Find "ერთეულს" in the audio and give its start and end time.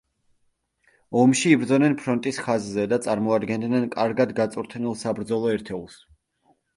5.59-5.99